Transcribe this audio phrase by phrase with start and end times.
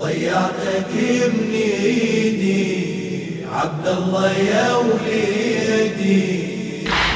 [0.00, 2.76] ضيعتك من ايدي
[3.52, 6.48] عبد الله يا وليدي.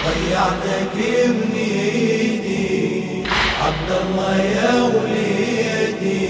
[0.06, 3.24] ضيعتك من ايدي
[3.62, 6.28] عبد الله يا وليدي.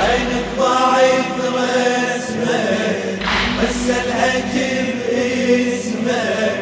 [0.00, 3.18] عينك ضاعت رسمك
[3.58, 6.56] بس الهجر اسمك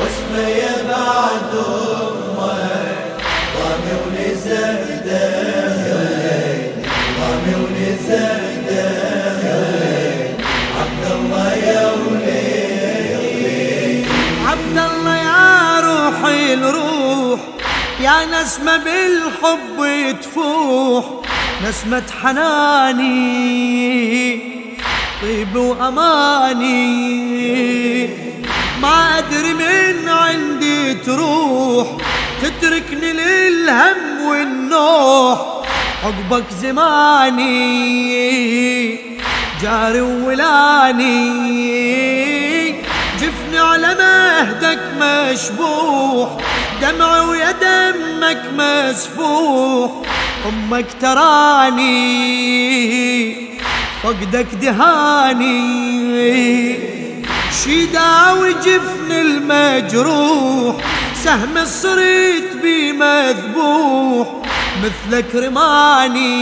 [0.00, 1.54] واسمة يا بعد
[18.04, 19.78] يا نسمة بالحب
[20.22, 21.04] تفوح
[21.68, 23.14] نسمة حناني
[25.22, 26.84] طيب وأماني.
[28.82, 31.86] ما أدري من عندي تروح
[32.42, 35.38] تتركني للهم والنوح.
[36.04, 37.54] عقبك زماني
[39.62, 41.24] جاري ولاني
[43.20, 46.28] جفني على مهدك مشبوح.
[46.80, 49.90] دمع ويا دمك مسفوح
[50.48, 51.94] أمك تراني
[54.02, 55.64] فقدك دهاني.
[57.64, 60.76] شي داوي جفن المجروح
[61.24, 64.28] سهم الصريت بي مذبوح
[64.84, 66.34] مثلك رماني.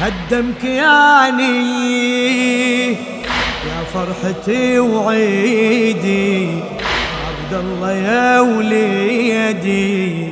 [0.00, 1.54] هدم كياني
[3.66, 6.48] يا فرحتي وعيدي.
[7.44, 10.28] عبد الله يا وليدي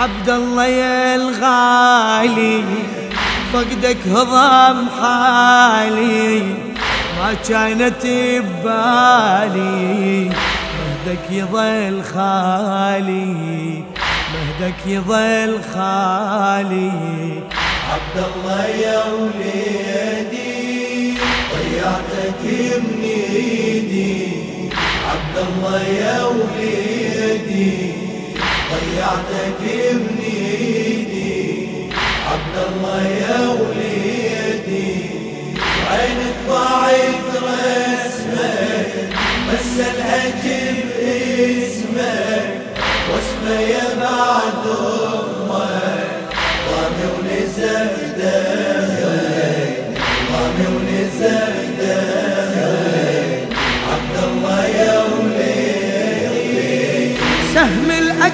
[0.00, 2.64] عبد الله يا الغالي.
[3.52, 6.40] فقدك هضم حالي
[7.18, 8.06] ما كانت
[8.44, 9.64] ببالي.
[10.76, 13.34] مهدك يظل خالي
[14.32, 16.90] مهدك يظل خالي.
[17.92, 20.56] عبد الله يا وليدي
[21.52, 24.45] ضيعتك من ايدي
[25.10, 27.92] عبد الله يا وليدي
[28.72, 29.60] ضيعتك
[29.92, 31.54] من ايدي
[32.30, 34.94] عبد الله يا وليدي
[35.90, 38.92] عينك ضاعت رسمك
[39.52, 42.60] بس الهجر اسمك
[43.12, 44.66] واسمه يا بعد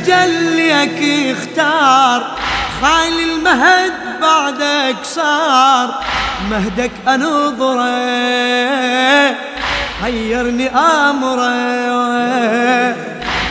[0.07, 2.37] سهم الأجل يك يختار.
[2.83, 5.95] خالي المهد بعدك صار.
[6.51, 7.83] مهدك أنظره
[10.03, 11.53] حيرني أمرة.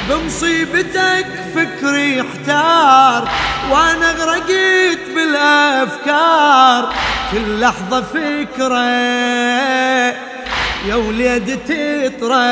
[0.09, 3.28] بمصيبتك فكري احتار
[3.72, 6.94] وأنا غرقت بالأفكار.
[7.31, 8.91] كل لحظة فكرة.
[10.87, 12.45] يا وليد تطرى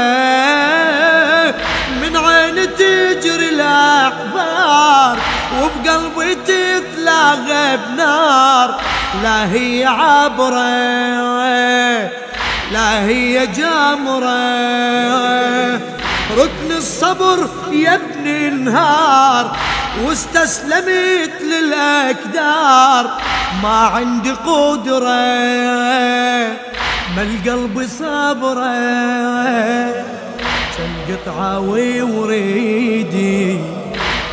[2.01, 5.17] من عيني تجري الأحبار
[5.61, 8.81] وبقلبي تتلاغى بنار
[9.23, 10.69] لا هي عبرة
[12.71, 14.29] لا هي جمره
[16.37, 19.57] ركن الصبر يا ابن النهار
[20.05, 23.11] واستسلمت للأكدار
[23.63, 25.09] ما عندي قدرة.
[27.15, 28.73] ما القلب صبرة
[30.77, 33.57] كم قطعة ووريدي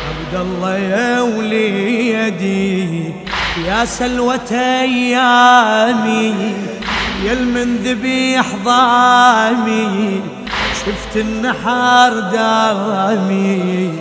[0.07, 3.03] عبد الله يا وليدي
[3.67, 6.33] يا سلوة أيامي
[7.25, 10.21] يا المنذبي ضامي
[10.85, 13.91] شفت النحار دامي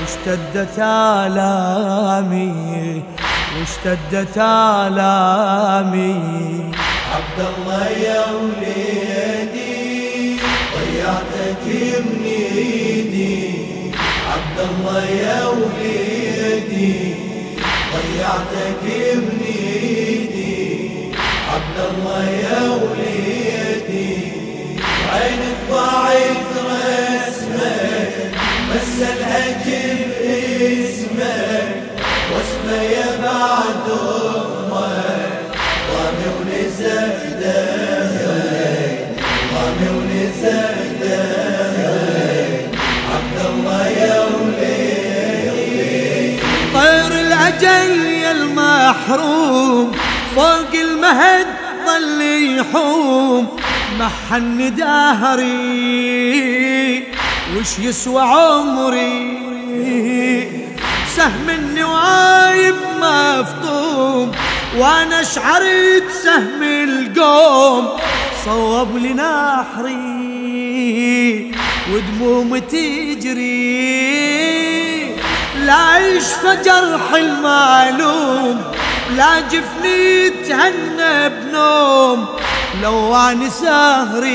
[0.00, 0.78] واشتدت
[1.26, 3.02] آلامي
[3.58, 4.38] واشتدت
[4.86, 6.14] آلامي.
[7.14, 9.78] عبد الله يا وليدي
[10.74, 13.50] ضيعتك من ايدي
[14.32, 17.14] عبد الله يا وليدي
[17.94, 20.68] ضيعتك من ايدي
[21.52, 24.16] عبد الله يا وليدي
[25.12, 28.12] عينك ضاعت رسمك
[28.70, 31.82] بس الهجر اسمك
[32.34, 33.88] واسمه يا بعد
[47.62, 49.92] يا المحروم
[50.36, 51.46] فوق المهد
[51.86, 52.20] ظل
[52.58, 53.46] يحوم.
[53.98, 55.48] محن دهري
[57.56, 59.38] وش يسوى عمري؟
[61.16, 64.32] سهم النوايب مفطوم
[64.78, 67.88] وأنا شعرت سهم القوم.
[68.44, 69.98] صوب لي نحري
[71.92, 73.98] ودموم تجري.
[75.68, 78.56] لا يشفى جرح المعلوم
[79.16, 82.26] لا جفني تهنى بنوم.
[82.82, 84.28] لو أنا سهري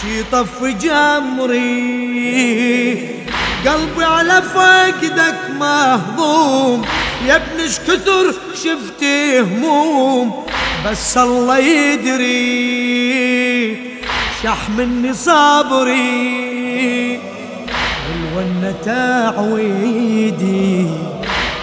[0.00, 1.98] شي طف جمري.
[3.66, 6.84] قلبي على فقدك مهضوم
[7.26, 9.04] يا ابن كثر شفت
[9.38, 10.46] هموم.
[10.86, 12.38] بس الله يدري
[14.42, 16.48] شح مني صبري
[18.38, 20.86] والونة تعويدي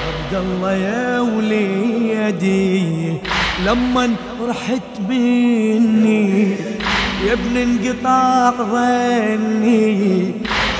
[0.07, 3.13] عبد الله يا وليدي
[3.65, 4.15] لما
[4.49, 6.51] رحت مني
[7.27, 10.31] يا ابن انقطاع ظني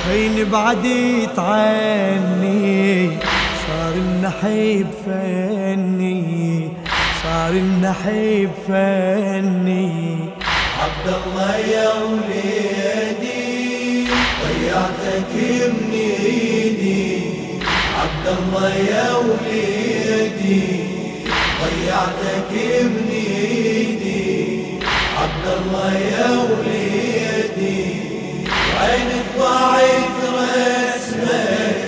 [0.06, 3.10] حين بعدت عني.
[3.66, 6.68] صار النحيب فني
[7.22, 9.92] صار النحيب فني.
[10.82, 13.46] عبد الله يا وليدي
[14.42, 15.32] ضيعتك
[18.26, 20.66] الله يا وليدي
[21.62, 22.52] ضيعتك
[22.82, 24.46] من ايدي
[25.20, 27.84] عبد الله يا وليدي.
[28.74, 31.78] وعينك ضاعت رسمك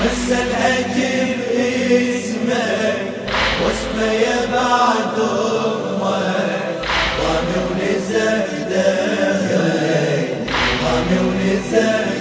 [0.00, 2.98] بس الهجر إسمك.
[3.64, 6.78] واسمه يا بعد أمك
[7.18, 10.28] ضامي ونزف دمك
[10.82, 12.17] ضامي ونزف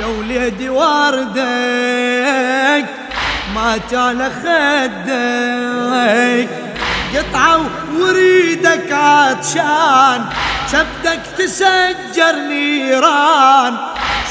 [0.00, 1.36] يا وليدي وردك
[3.54, 5.06] مات على خدك.
[7.14, 7.60] قطعة
[7.94, 10.24] وريدك عطشان
[10.72, 13.74] كبدك تسجر نيران.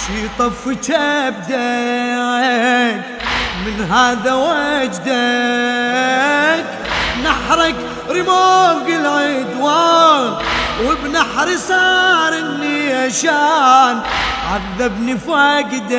[0.01, 1.49] شي طف كبدك
[3.65, 5.05] من هذا وجدك.
[7.23, 7.75] نحرك
[8.09, 10.31] رموق العدوان.
[10.83, 14.01] وبنحر صار النيشان
[14.51, 15.93] عذبني فقدك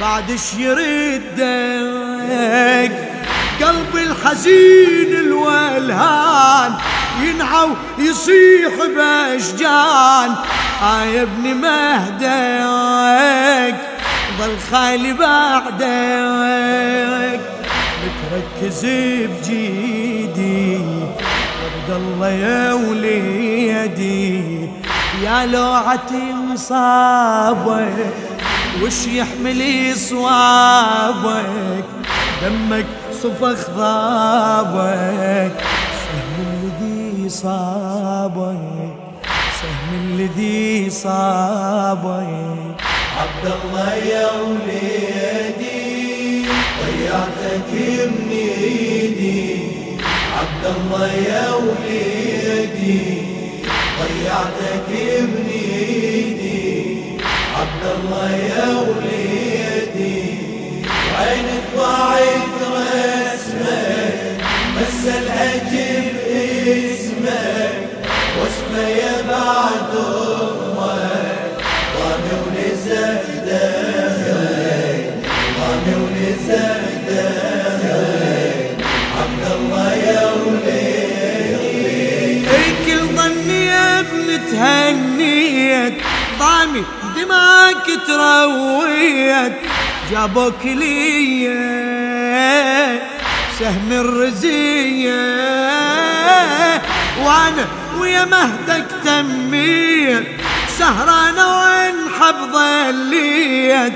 [0.00, 1.44] بعد يردك
[3.62, 6.72] قلبي الحزين الولهان
[7.22, 7.68] ينعو
[7.98, 10.34] يصيح بأشجان.
[10.82, 12.94] آه يا ابني مهدك
[14.38, 15.84] ظل خالي بعدك.
[18.04, 20.03] متركز بجيدي
[21.84, 24.40] عبد الله يا وليدي
[25.22, 27.92] يا لوعتي مصابك
[28.82, 31.84] وش يحمل صوابك
[32.42, 32.86] دمك
[33.22, 35.52] صفخ ضابك
[36.04, 38.94] سهم الذي صابك
[39.60, 42.80] سهم الذي صابك.
[43.20, 45.84] عبد الله يا وليدي
[46.80, 48.83] ضيعتك من ايدي عبد
[51.02, 53.22] يا وليدي
[54.00, 54.88] ضيعتك
[55.20, 56.84] من ايدي
[57.56, 60.38] عبد الله يا وليدي
[61.12, 64.40] وعينك ضاعت رسمك
[64.76, 67.74] بس الهجر اسمك
[68.40, 69.93] واسمه يا بعد
[84.64, 85.94] تهنيت
[86.38, 86.84] ضامي
[87.16, 89.52] دماك ترويت.
[90.10, 91.46] جابوك لي
[93.58, 95.24] سهم الرزية
[97.24, 97.66] وأنا
[98.00, 100.26] ويا مهدك تميت.
[100.78, 103.92] سهرانة وانحب ظليت.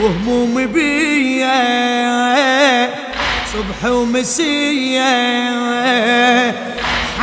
[0.00, 1.58] وهمومي بيا
[3.52, 5.02] صبح ومسية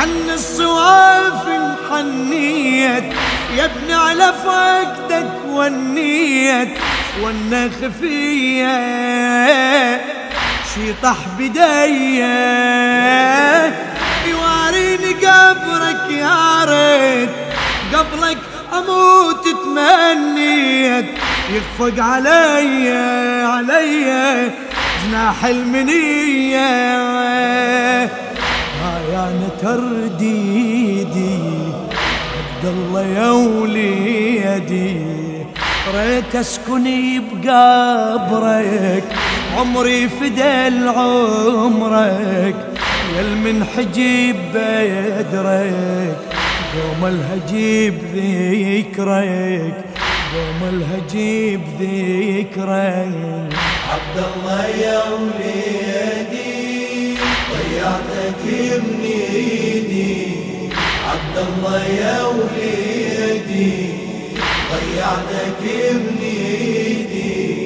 [0.06, 3.04] حن الصواف انحنيت
[3.56, 6.68] يا ابني على فقدك والنيت
[7.22, 8.76] وأنا خفية.
[10.74, 12.26] شي طح بدية
[14.26, 17.30] يواريني قبرك يا ريت.
[17.94, 18.38] قبلك
[18.72, 21.06] أموت تمنيت.
[21.50, 22.88] يخفق علي
[23.46, 24.50] علي
[25.04, 26.66] جناح المنية.
[29.16, 31.38] أنا ترديدي.
[32.36, 34.96] عبد الله يا وليدي
[35.94, 39.04] ريت أسكني بقبرك.
[39.58, 42.56] عمري فدل عمرك
[43.16, 46.16] يا المنحجب بيدرك
[46.76, 49.76] يوم الهجيب ذكرك
[50.36, 53.48] يوم الهجيب ذكرك.
[53.92, 56.35] عبد الله يا وليدي
[57.86, 59.14] ضيعتك من
[61.10, 63.88] عبد الله يا وليدي
[64.72, 65.62] ضيعتك
[65.92, 67.58] من إيدي.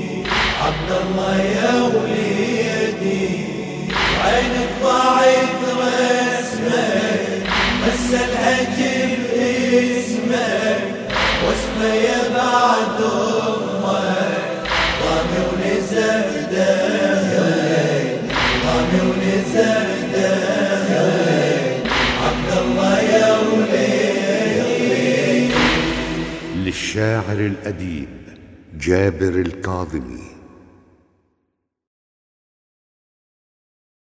[0.65, 3.29] عبد الله يا وليدي
[4.25, 7.43] عينك ضاعت رسمك
[7.87, 10.83] بس الهجر اسمك
[11.47, 14.69] واسمه يا بعد أمك
[15.01, 16.40] ضامي ونزف
[26.91, 28.09] للشاعر الأديب
[28.75, 30.40] جابر الكاظمي.